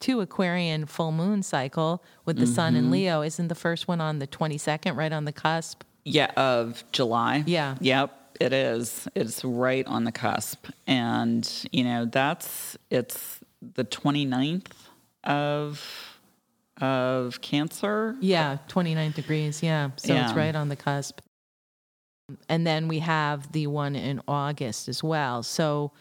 [0.00, 2.84] two Aquarian full moon cycle with the sun Mm-hmm.
[2.84, 3.22] in Leo.
[3.22, 5.82] Isn't the first one on the 22nd, right on the cusp?
[6.04, 7.44] Yeah, of July.
[7.46, 7.76] Yeah.
[7.80, 9.08] Yep, it is.
[9.14, 10.66] It's right on the cusp.
[10.86, 14.72] And, you know, that's it's the 29th
[15.24, 16.18] of
[16.80, 18.16] of Cancer.
[18.20, 19.62] Yeah, 29 degrees.
[19.62, 19.90] Yeah.
[19.96, 21.20] So it's right on the cusp.
[22.48, 25.42] And then we have the one in August as well.
[25.42, 25.92] So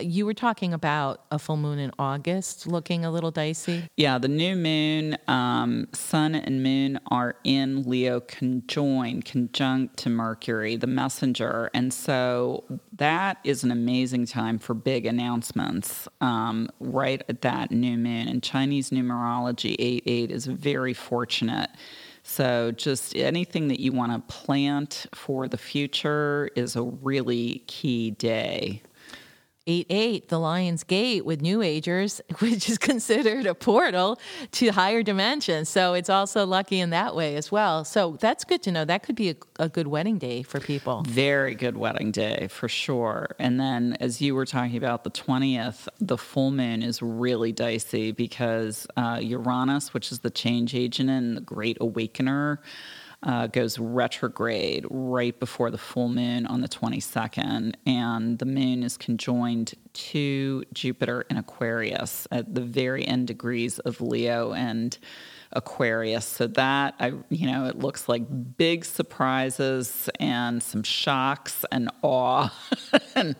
[0.00, 3.88] you were talking about a full moon in August looking a little dicey.
[3.96, 10.76] Yeah, the new moon, um, sun and moon are in Leo conjoined, conjunct to Mercury,
[10.76, 11.70] the messenger.
[11.72, 12.64] And so
[12.96, 18.28] that is an amazing time for big announcements um, right at that new moon.
[18.28, 21.70] In Chinese numerology, 8 8 is very fortunate.
[22.24, 28.10] So, just anything that you want to plant for the future is a really key
[28.10, 28.82] day.
[29.68, 34.18] 8 8, the Lion's Gate with New Agers, which is considered a portal
[34.52, 35.68] to higher dimensions.
[35.68, 37.84] So it's also lucky in that way as well.
[37.84, 38.86] So that's good to know.
[38.86, 41.04] That could be a, a good wedding day for people.
[41.06, 43.36] Very good wedding day for sure.
[43.38, 48.12] And then, as you were talking about the 20th, the full moon is really dicey
[48.12, 52.60] because uh, Uranus, which is the change agent and the great awakener,
[53.22, 57.74] uh, goes retrograde right before the full moon on the 22nd.
[57.84, 64.00] And the moon is conjoined to Jupiter in Aquarius at the very end degrees of
[64.00, 64.96] Leo and
[65.52, 66.26] Aquarius.
[66.26, 68.22] So that I you know, it looks like
[68.56, 72.54] big surprises and some shocks and awe.
[73.16, 73.34] and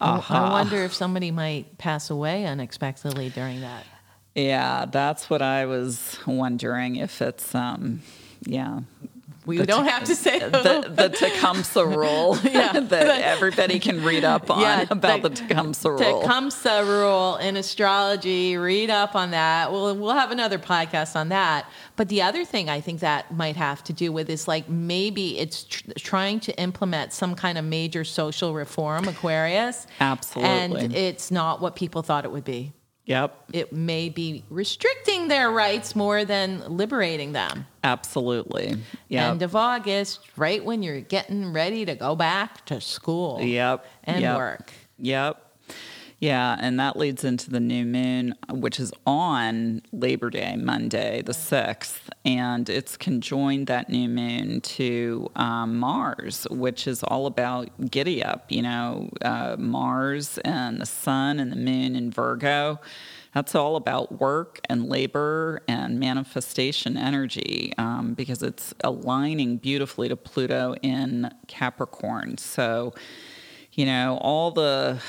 [0.00, 3.84] I wonder if somebody might pass away unexpectedly during that.
[4.34, 8.02] yeah, that's what I was wondering if it's um
[8.46, 8.80] yeah.
[9.44, 12.80] We don't have to say The, the Tecumseh rule Yeah.
[12.80, 15.98] that everybody can read up on Yeah, about the- the, Tecumseh rule.
[16.22, 18.56] Tecumseh rule in astrology.
[18.56, 19.70] Read up on that.
[19.70, 21.70] We'll we'll have another podcast on that.
[21.94, 25.38] But the other thing I think that might have to do with is like maybe
[25.38, 29.86] it's tr- trying to implement some kind of major social reform, Aquarius.
[30.00, 30.80] Absolutely.
[30.80, 32.72] And it's not what people thought it would be.
[33.06, 37.66] Yep, It may be restricting their rights more than liberating them.
[37.82, 38.76] absolutely.
[39.08, 39.30] Yep.
[39.30, 43.86] End of August, right when you're getting ready to go back to school Yep.
[44.04, 44.36] and yep.
[44.36, 44.72] work.
[44.98, 45.42] Yep.
[46.18, 51.32] Yeah, and that leads into the new moon, which is on Labor Day, Monday, the
[51.32, 52.08] 6th.
[52.24, 58.50] And it's conjoined that new moon to um, Mars, which is all about giddy up.
[58.50, 62.80] You know, uh, Mars and the sun and the moon in Virgo.
[63.34, 70.16] That's all about work and labor and manifestation energy um, because it's aligning beautifully to
[70.16, 72.38] Pluto in Capricorn.
[72.38, 72.94] So,
[73.72, 75.02] you know, all the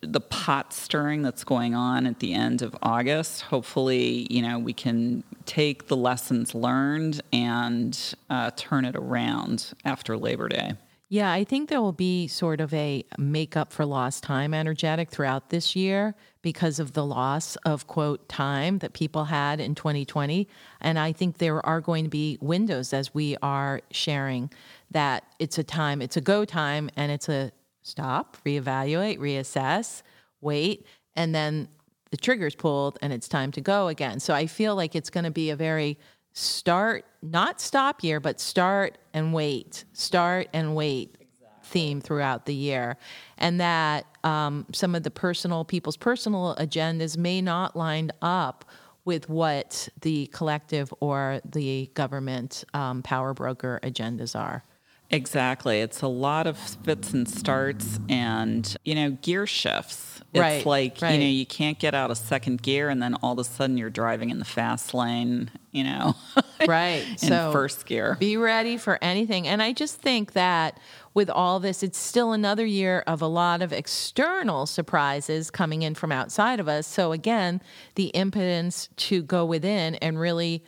[0.00, 3.42] the pot stirring that's going on at the end of August.
[3.42, 10.16] Hopefully, you know, we can take the lessons learned and uh, turn it around after
[10.16, 10.74] Labor Day.
[11.12, 15.10] Yeah, I think there will be sort of a make up for lost time energetic
[15.10, 20.46] throughout this year because of the loss of quote time that people had in 2020.
[20.80, 24.52] And I think there are going to be windows as we are sharing
[24.92, 27.50] that it's a time, it's a go time, and it's a
[27.82, 30.02] stop, reevaluate, reassess,
[30.40, 31.68] wait, and then
[32.10, 34.20] the trigger's pulled and it's time to go again.
[34.20, 35.98] So I feel like it's going to be a very
[36.32, 41.58] start, not stop year, but start and wait, start and wait exactly.
[41.62, 42.96] theme throughout the year.
[43.38, 48.64] And that um, some of the personal, people's personal agendas may not line up
[49.04, 54.64] with what the collective or the government um, power broker agendas are.
[55.10, 55.80] Exactly.
[55.80, 60.22] It's a lot of fits and starts and, you know, gear shifts.
[60.32, 61.14] It's right, like, right.
[61.14, 63.76] you know, you can't get out of second gear and then all of a sudden
[63.76, 66.14] you're driving in the fast lane, you know.
[66.68, 67.04] right.
[67.10, 68.16] in so first gear.
[68.20, 69.48] Be ready for anything.
[69.48, 70.78] And I just think that
[71.14, 75.96] with all this, it's still another year of a lot of external surprises coming in
[75.96, 76.86] from outside of us.
[76.86, 77.60] So again,
[77.96, 80.62] the impotence to go within and really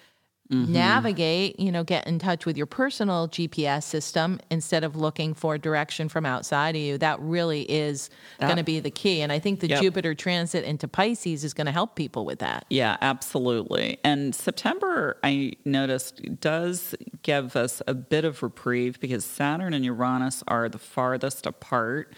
[0.50, 0.72] mm-hmm.
[0.72, 5.58] navigate, you know, get in touch with your personal GPS system instead of looking for
[5.58, 6.98] direction from outside of you.
[6.98, 9.20] That really is going to be the key.
[9.20, 9.80] And I think the yep.
[9.80, 12.66] Jupiter transit into Pisces is going to help people with that.
[12.70, 13.98] Yeah, absolutely.
[14.04, 20.42] And September, I noticed, does give us a bit of reprieve because Saturn and Uranus
[20.48, 22.14] are the farthest apart.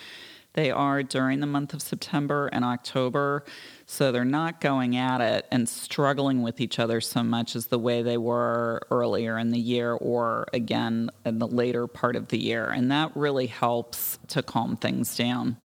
[0.54, 3.44] They are during the month of September and October.
[3.86, 7.78] So they're not going at it and struggling with each other so much as the
[7.78, 12.38] way they were earlier in the year or again in the later part of the
[12.38, 12.66] year.
[12.66, 15.58] And that really helps to calm things down.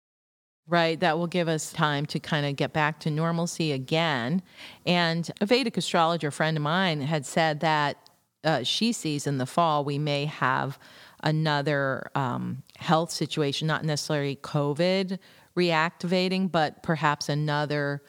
[0.68, 0.98] Right.
[0.98, 4.42] That will give us time to kind of get back to normalcy again.
[4.84, 7.96] And a Vedic astrologer friend of mine had said that
[8.42, 10.78] uh, she sees in the fall we may have
[11.26, 15.18] another um, health situation, not necessarily COVID
[15.56, 18.02] reactivating, but perhaps another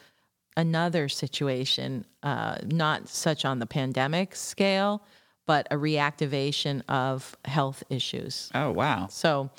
[0.56, 5.04] another situation, uh, not such on the pandemic scale,
[5.46, 8.50] but a reactivation of health issues.
[8.54, 9.08] Oh wow!
[9.10, 9.50] So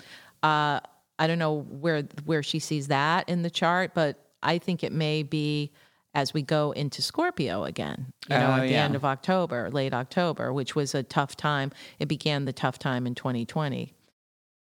[0.42, 0.81] uh,
[1.18, 4.92] I don't know where where she sees that in the chart, but I think it
[4.92, 5.73] may be
[6.14, 8.85] as we go into Scorpio again, you know, at the yeah.
[8.85, 11.71] end of October, late October, which was a tough time.
[11.99, 13.94] It began the tough time in 2020.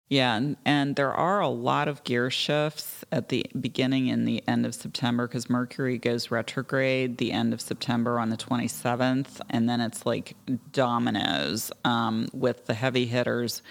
[0.10, 4.42] Yeah, and, and there are a lot of gear shifts at the beginning and the
[4.48, 9.68] end of September because Mercury goes retrograde the end of September on the 27th, and
[9.68, 10.36] then it's like
[10.72, 13.62] dominoes um, with the heavy hitters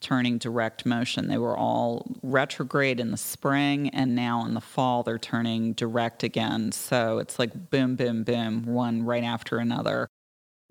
[0.00, 1.28] turning direct motion.
[1.28, 6.22] They were all retrograde in the spring, and now in the fall they're turning direct
[6.22, 6.72] again.
[6.72, 10.08] So it's like boom, boom, boom, one right after another.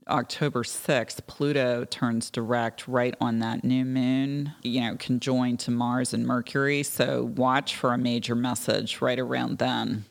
[0.07, 6.13] October 6th, Pluto turns direct right on that new moon, you know, conjoined to Mars
[6.13, 6.83] and Mercury.
[6.83, 10.05] So watch for a major message right around then.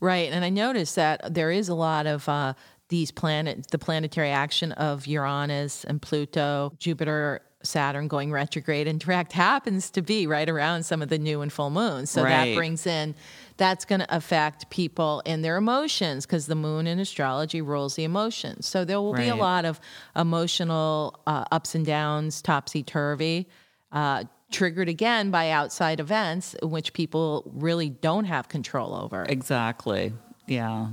[0.00, 0.32] Right.
[0.32, 2.54] And I noticed that there is a lot of uh,
[2.88, 9.32] these planets, the planetary action of Uranus and Pluto, Jupiter Saturn going retrograde and direct
[9.32, 12.10] happens to be right around some of the new and full moons.
[12.10, 12.30] So right.
[12.30, 13.14] that brings in
[13.56, 18.04] that's going to affect people and their emotions because the moon in astrology rules the
[18.04, 18.66] emotions.
[18.66, 19.22] So there will right.
[19.22, 19.80] be a lot of
[20.16, 23.48] emotional uh, ups and downs, topsy turvy.
[23.92, 29.24] Uh, triggered again by outside events which people really don't have control over.
[29.28, 30.12] Exactly.
[30.46, 30.88] Yeah.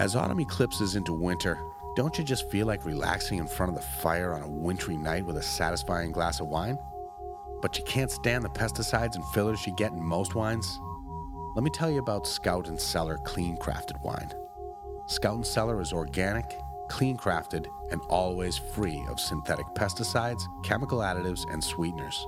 [0.00, 1.58] As autumn eclipses into winter,
[1.96, 5.24] don't you just feel like relaxing in front of the fire on a wintry night
[5.24, 6.78] with a satisfying glass of wine?
[7.62, 10.80] but you can't stand the pesticides and fillers you get in most wines?
[11.54, 14.32] Let me tell you about Scout and Cellar Clean Crafted Wine.
[15.06, 21.50] Scout and Cellar is organic, clean crafted, and always free of synthetic pesticides, chemical additives,
[21.52, 22.26] and sweeteners.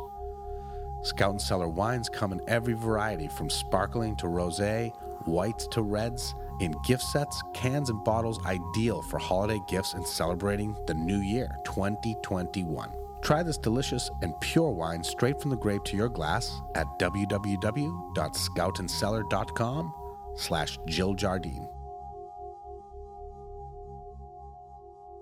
[1.02, 4.94] Scout and Cellar wines come in every variety from sparkling to rosé,
[5.26, 10.76] whites to reds, in gift sets, cans, and bottles ideal for holiday gifts and celebrating
[10.86, 12.92] the new year 2021.
[13.22, 19.94] Try this delicious and pure wine straight from the grape to your glass at www.scoutandcellar.com
[20.36, 21.68] slash Jill Jardine.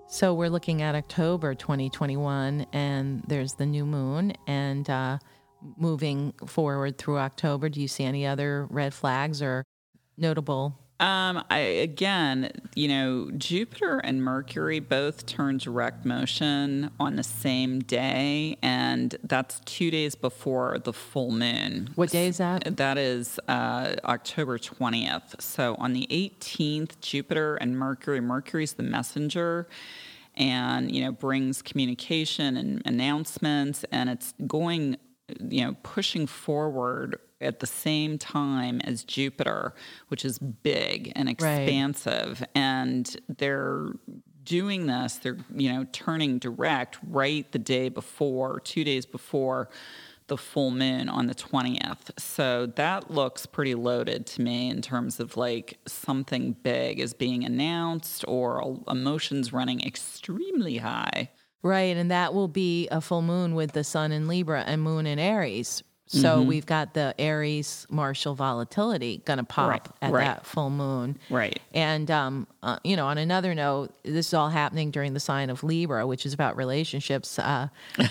[0.07, 5.17] So we're looking at October 2021, and there's the new moon, and uh,
[5.77, 9.63] moving forward through October, do you see any other red flags or
[10.17, 17.23] notable um, I, again, you know, Jupiter and Mercury both turn direct motion on the
[17.23, 21.89] same day, and that's two days before the full moon.
[21.95, 22.77] What day is that?
[22.77, 25.41] That is uh, October 20th.
[25.41, 29.67] So on the 18th, Jupiter and Mercury, Mercury's the messenger,
[30.35, 34.97] and you know brings communication and announcements and it's going
[35.39, 39.73] you know pushing forward at the same time as Jupiter,
[40.07, 42.41] which is big and expansive.
[42.41, 42.49] Right.
[42.55, 43.93] And they're
[44.43, 49.69] doing this, they're, you know, turning direct right the day before, two days before
[50.27, 52.17] the full moon on the 20th.
[52.17, 57.43] So that looks pretty loaded to me in terms of like something big is being
[57.43, 61.29] announced or emotions running extremely high.
[61.61, 61.95] Right.
[61.95, 65.19] And that will be a full moon with the sun in Libra and moon in
[65.19, 65.83] Aries.
[66.13, 66.47] So mm-hmm.
[66.47, 69.87] we've got the Aries Martial volatility going to pop right.
[69.99, 70.25] at right.
[70.25, 71.17] that full moon.
[71.27, 71.59] Right.
[71.73, 75.49] And, um, uh, you know, on another note, this is all happening during the sign
[75.49, 77.39] of Libra, which is about relationships.
[77.39, 77.67] Uh,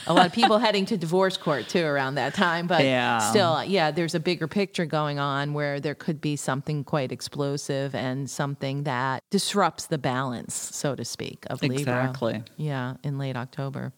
[0.09, 2.67] a lot of people heading to divorce court too around that time.
[2.67, 3.19] But yeah.
[3.19, 7.95] still, yeah, there's a bigger picture going on where there could be something quite explosive
[7.95, 11.79] and something that disrupts the balance, so to speak, of Libra.
[11.79, 12.43] Exactly.
[12.57, 13.93] Yeah, in late October.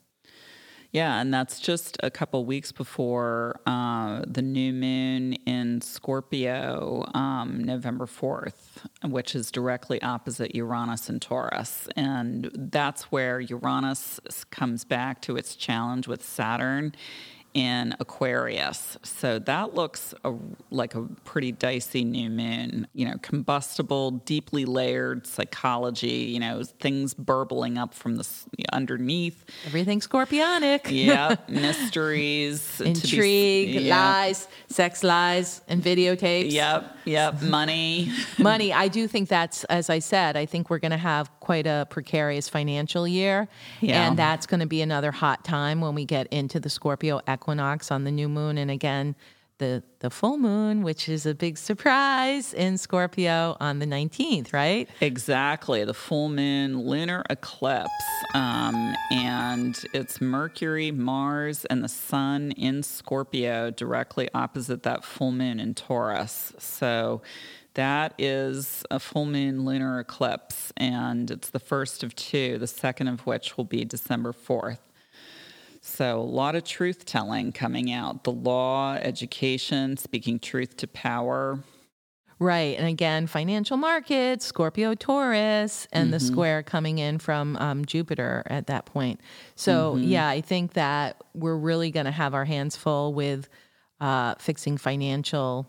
[0.95, 7.65] Yeah, and that's just a couple weeks before uh, the new moon in Scorpio, um,
[7.65, 11.89] November 4th, which is directly opposite Uranus and Taurus.
[11.97, 14.21] And that's where Uranus
[14.53, 16.95] comes back to its challenge with Saturn
[17.55, 18.99] in Aquarius.
[19.05, 20.35] So that looks a,
[20.71, 22.89] like a pretty dicey new moon.
[22.93, 28.27] You know, combustible, deeply layered psychology, you know, things burbling up from the
[28.73, 29.45] underneath.
[29.67, 30.91] Everything scorpionic.
[30.91, 32.81] yeah, mysteries.
[32.81, 33.97] Intrigue, be, yeah.
[33.97, 36.51] lies, sex lies, and videotapes.
[36.51, 38.11] Yep, yep, money.
[38.39, 38.73] money.
[38.73, 41.87] I do think that's, as I said, I think we're going to have quite a
[41.91, 43.49] precarious financial year.
[43.83, 44.09] Yeah.
[44.09, 47.91] And that's going to be another hot time when we get into the Scorpio equinox
[47.91, 48.57] on the new moon.
[48.57, 49.15] And again,
[49.59, 54.89] the the full moon, which is a big surprise in Scorpio on the 19th, right?
[55.01, 55.85] Exactly.
[55.85, 57.91] The full moon lunar eclipse.
[58.35, 65.61] Um, and it's Mercury, Mars, and the sun in Scorpio directly opposite that full moon
[65.61, 66.53] in Taurus.
[66.59, 67.23] So
[67.75, 73.09] that is a full moon lunar eclipse, and it's the first of two, the second
[73.09, 74.79] of which will be December 4th.
[75.81, 81.59] So, a lot of truth telling coming out the law, education, speaking truth to power.
[82.39, 82.77] Right.
[82.79, 86.13] And again, financial markets, Scorpio Taurus, and mm-hmm.
[86.13, 89.21] the square coming in from um, Jupiter at that point.
[89.57, 90.05] So, mm-hmm.
[90.05, 93.49] yeah, I think that we're really going to have our hands full with
[94.01, 95.67] uh, fixing financial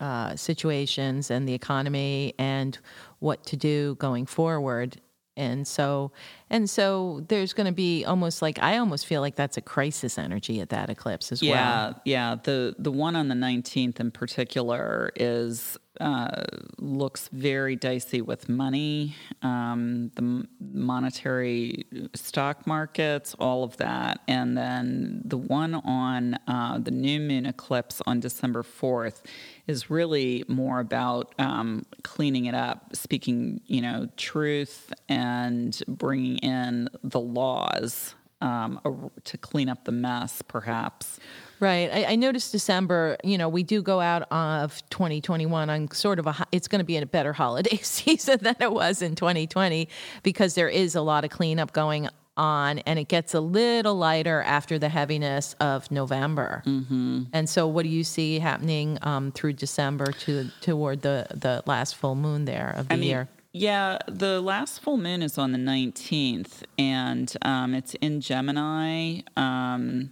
[0.00, 2.78] uh, situations and the economy and
[3.18, 5.00] what to do going forward.
[5.38, 6.12] And so,
[6.48, 10.16] and so there's going to be almost like I almost feel like that's a crisis
[10.16, 12.02] energy at that eclipse as yeah, well.
[12.04, 12.36] Yeah, yeah.
[12.42, 16.44] The the one on the 19th in particular is uh,
[16.78, 24.20] looks very dicey with money, um, the monetary stock markets, all of that.
[24.28, 29.22] And then the one on uh, the new moon eclipse on December 4th
[29.66, 36.88] is really more about um, cleaning it up, speaking, you know, truth and bringing in
[37.02, 38.80] the laws um,
[39.24, 41.18] to clean up the mess, perhaps.
[41.58, 41.90] Right.
[41.92, 46.26] I, I, noticed December, you know, we do go out of 2021 on sort of
[46.26, 49.88] a, it's going to be a better holiday season than it was in 2020
[50.22, 54.42] because there is a lot of cleanup going on and it gets a little lighter
[54.42, 56.62] after the heaviness of November.
[56.66, 57.24] Mm-hmm.
[57.32, 61.96] And so, what do you see happening um, through December to toward the, the last
[61.96, 63.28] full moon there of the I mean, year?
[63.52, 69.20] Yeah, the last full moon is on the 19th and um, it's in Gemini.
[69.34, 70.10] Um,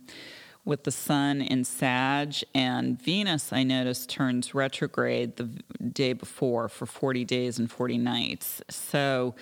[0.65, 5.45] with the sun in Sag, and Venus, I noticed, turns retrograde the
[5.93, 8.63] day before for 40 days and 40 nights.
[8.71, 9.35] So,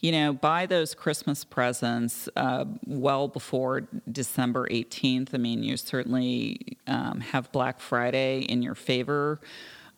[0.00, 5.30] you know, buy those Christmas presents uh, well before December 18th.
[5.32, 9.40] I mean, you certainly um, have Black Friday in your favor.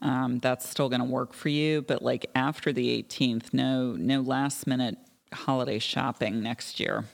[0.00, 4.20] Um, that's still going to work for you, but like after the 18th, no, no
[4.20, 4.96] last minute
[5.32, 7.04] holiday shopping next year.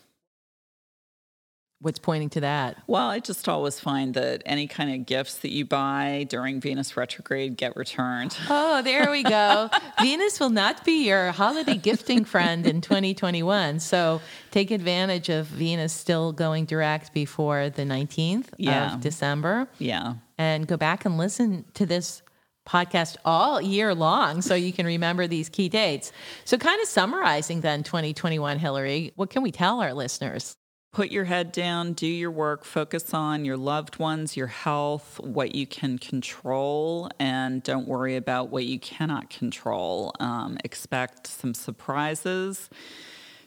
[1.80, 2.82] What's pointing to that?
[2.86, 6.96] Well, I just always find that any kind of gifts that you buy during Venus
[6.96, 8.36] retrograde get returned.
[8.56, 9.68] Oh, there we go.
[10.00, 13.80] Venus will not be your holiday gifting friend in 2021.
[13.80, 14.20] So
[14.50, 18.94] take advantage of Venus still going direct before the 19th yeah.
[18.94, 19.68] of December.
[19.78, 20.14] Yeah.
[20.38, 22.22] And go back and listen to this
[22.66, 26.12] podcast all year long so you can remember these key dates.
[26.44, 30.56] So, kind of summarizing then 2021, Hillary, what can we tell our listeners?
[30.94, 35.54] Put your head down, do your work, focus on your loved ones, your health, what
[35.54, 40.12] you can control, and don't worry about what you cannot control.
[40.20, 42.70] Um, expect some surprises.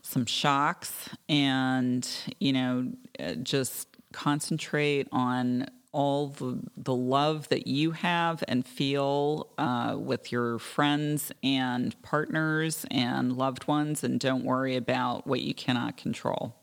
[0.07, 2.07] some shocks and,
[2.39, 9.49] you know, uh, just concentrate on all the, the love that you have and feel
[9.57, 15.53] uh, with your friends and partners and loved ones, and don't worry about what you
[15.53, 16.55] cannot control.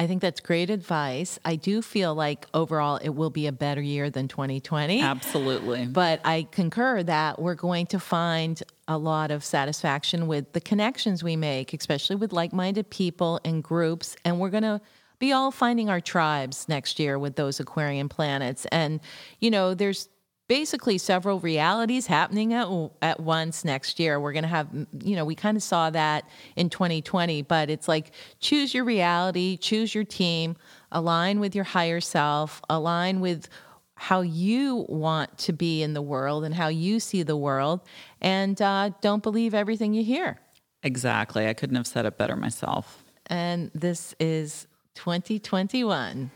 [0.00, 1.38] I think that's great advice.
[1.44, 5.02] I do feel like overall it will be a better year than 2020.
[5.02, 5.84] Absolutely.
[5.84, 11.22] But I concur that we're going to find a lot of satisfaction with the connections
[11.22, 14.16] we make, especially with like minded people and groups.
[14.24, 14.80] And we're going to
[15.18, 18.64] be all finding our tribes next year with those Aquarian planets.
[18.72, 19.00] And,
[19.38, 20.08] you know, there's
[20.50, 22.66] basically several realities happening at,
[23.02, 24.18] at once next year.
[24.18, 24.66] We're going to have,
[25.00, 29.56] you know, we kind of saw that in 2020, but it's like choose your reality,
[29.56, 30.56] choose your team,
[30.90, 33.48] align with your higher self, align with
[33.94, 37.80] how you want to be in the world and how you see the world,
[38.20, 40.40] and uh, don't believe everything you hear.
[40.82, 41.46] Exactly.
[41.46, 43.04] I couldn't have said it better myself.
[43.26, 46.32] And this is 2021.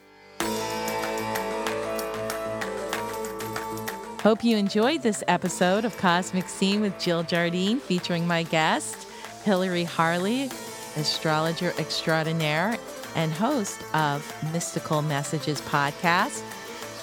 [4.24, 9.06] Hope you enjoyed this episode of Cosmic Scene with Jill Jardine featuring my guest,
[9.42, 10.44] Hillary Harley,
[10.96, 12.78] astrologer extraordinaire
[13.16, 16.42] and host of Mystical Messages podcast.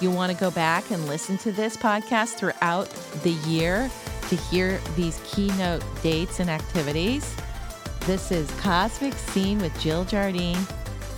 [0.00, 2.88] You want to go back and listen to this podcast throughout
[3.22, 3.88] the year
[4.28, 7.36] to hear these keynote dates and activities.
[8.00, 10.66] This is Cosmic Scene with Jill Jardine,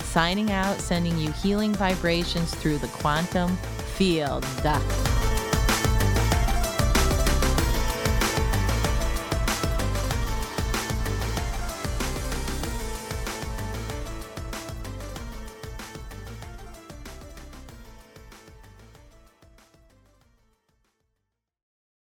[0.01, 3.57] signing out, sending you healing vibrations through the quantum
[3.95, 4.45] field.